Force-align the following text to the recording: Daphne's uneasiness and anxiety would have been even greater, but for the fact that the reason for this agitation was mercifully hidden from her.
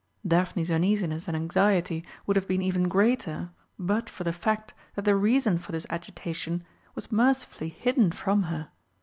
Daphne's 0.27 0.71
uneasiness 0.71 1.27
and 1.27 1.37
anxiety 1.37 2.03
would 2.25 2.35
have 2.35 2.47
been 2.47 2.63
even 2.63 2.87
greater, 2.89 3.51
but 3.77 4.09
for 4.09 4.23
the 4.23 4.33
fact 4.33 4.73
that 4.95 5.05
the 5.05 5.15
reason 5.15 5.59
for 5.59 5.71
this 5.71 5.85
agitation 5.91 6.63
was 6.95 7.11
mercifully 7.11 7.69
hidden 7.69 8.11
from 8.11 8.41
her. 8.49 8.71